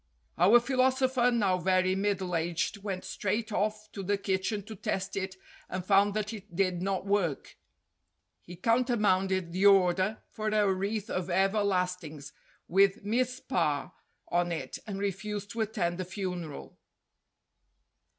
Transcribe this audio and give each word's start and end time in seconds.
Our 0.39 0.59
philosopher, 0.59 1.29
now 1.29 1.59
very 1.59 1.93
middle 1.93 2.35
aged, 2.35 2.77
went 2.81 3.05
straight 3.05 3.51
off 3.51 3.91
to 3.91 4.01
the 4.01 4.17
kitchen 4.17 4.63
to 4.63 4.75
test 4.75 5.15
it 5.15 5.37
and 5.69 5.85
found 5.85 6.15
that 6.15 6.33
it 6.33 6.55
did 6.55 6.81
not 6.81 7.05
work. 7.05 7.55
He 8.41 8.55
countermanded 8.55 9.51
the 9.51 9.67
order 9.67 10.23
for 10.27 10.47
a 10.47 10.73
wreath 10.73 11.11
of 11.11 11.29
everlast 11.29 12.03
ings 12.03 12.33
with 12.67 13.05
"Mizpah" 13.05 13.89
on 14.29 14.51
it 14.51 14.79
and 14.87 14.97
refused 14.97 15.51
to 15.51 15.61
attend 15.61 15.99
the 15.99 16.05
funeral. 16.05 16.79